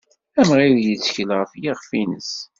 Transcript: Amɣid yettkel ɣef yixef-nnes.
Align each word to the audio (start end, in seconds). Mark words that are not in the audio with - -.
Amɣid 0.39 0.75
yettkel 0.81 1.29
ɣef 1.39 1.51
yixef-nnes. 1.61 2.31